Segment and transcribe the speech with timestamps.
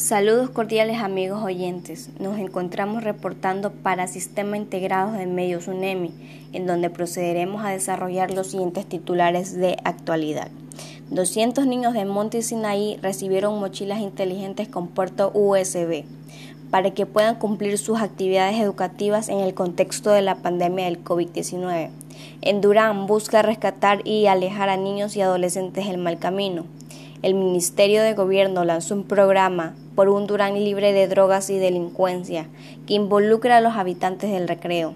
[0.00, 2.08] Saludos cordiales amigos oyentes.
[2.18, 6.10] Nos encontramos reportando para Sistema Integrado de Medios UNEMI,
[6.54, 10.48] en donde procederemos a desarrollar los siguientes titulares de actualidad.
[11.10, 16.04] 200 niños de Monte Sinaí recibieron mochilas inteligentes con puerto USB
[16.70, 21.90] para que puedan cumplir sus actividades educativas en el contexto de la pandemia del COVID-19.
[22.40, 26.64] En Durán busca rescatar y alejar a niños y adolescentes del mal camino
[27.22, 32.46] el Ministerio de Gobierno lanzó un programa por un Durán libre de drogas y delincuencia
[32.86, 34.94] que involucra a los habitantes del recreo.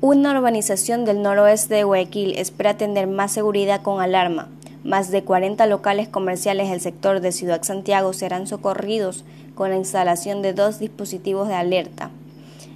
[0.00, 4.48] Una urbanización del noroeste de Guayaquil espera tener más seguridad con alarma.
[4.82, 10.40] Más de 40 locales comerciales del sector de Ciudad Santiago serán socorridos con la instalación
[10.42, 12.10] de dos dispositivos de alerta.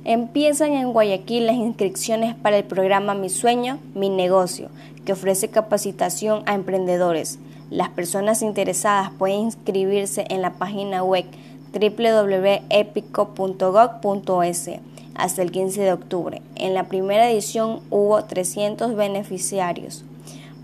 [0.04, 4.68] Empiezan en Guayaquil las inscripciones para el programa Mi Sueño, Mi Negocio,
[5.04, 7.38] que ofrece capacitación a emprendedores.
[7.70, 11.24] Las personas interesadas pueden inscribirse en la página web
[11.72, 14.70] www.epico.gov.es
[15.14, 16.42] hasta el 15 de octubre.
[16.56, 20.04] En la primera edición hubo 300 beneficiarios.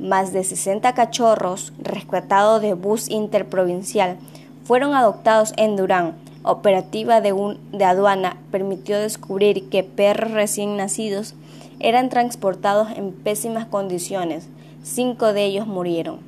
[0.01, 4.17] Más de 60 cachorros rescatados de bus interprovincial
[4.65, 6.17] fueron adoptados en Durán.
[6.43, 11.37] Operativa de, de aduana permitió descubrir que perros recién nacidos
[11.79, 14.49] eran transportados en pésimas condiciones.
[14.83, 16.26] Cinco de ellos murieron.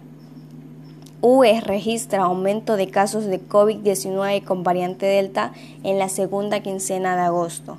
[1.21, 5.53] UE registra aumento de casos de COVID-19 con variante Delta
[5.83, 7.77] en la segunda quincena de agosto.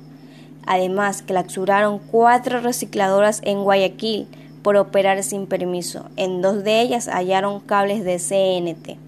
[0.66, 4.28] Además, clausuraron cuatro recicladoras en Guayaquil
[4.62, 6.04] por operar sin permiso.
[6.16, 8.98] En dos de ellas hallaron cables de CNT.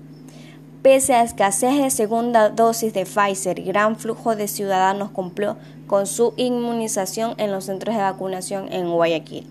[0.80, 6.33] Pese a escasez de segunda dosis de Pfizer, gran flujo de ciudadanos cumplió con su
[6.39, 9.46] inmunización en los centros de vacunación en Guayaquil.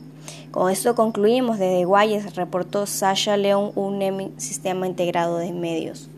[0.52, 1.60] Con esto concluimos.
[1.60, 6.10] Desde Guayas reportó Sasha León, un sistema integrado de medios.